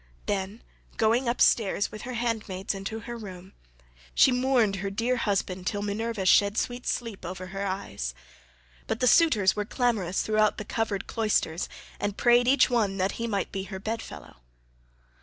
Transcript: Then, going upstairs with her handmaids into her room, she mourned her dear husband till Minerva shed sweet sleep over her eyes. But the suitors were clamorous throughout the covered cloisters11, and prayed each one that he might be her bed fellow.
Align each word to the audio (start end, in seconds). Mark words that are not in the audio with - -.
Then, 0.25 0.63
going 0.97 1.27
upstairs 1.29 1.91
with 1.91 2.01
her 2.01 2.13
handmaids 2.15 2.73
into 2.73 3.01
her 3.01 3.15
room, 3.15 3.53
she 4.15 4.31
mourned 4.31 4.77
her 4.77 4.89
dear 4.89 5.15
husband 5.17 5.67
till 5.67 5.83
Minerva 5.83 6.25
shed 6.25 6.57
sweet 6.57 6.87
sleep 6.87 7.23
over 7.23 7.45
her 7.53 7.67
eyes. 7.67 8.15
But 8.87 8.99
the 8.99 9.05
suitors 9.05 9.55
were 9.55 9.63
clamorous 9.63 10.23
throughout 10.23 10.57
the 10.57 10.65
covered 10.65 11.05
cloisters11, 11.05 11.67
and 11.99 12.17
prayed 12.17 12.47
each 12.47 12.67
one 12.67 12.97
that 12.97 13.11
he 13.21 13.27
might 13.27 13.51
be 13.51 13.65
her 13.65 13.77
bed 13.79 14.01
fellow. 14.01 14.37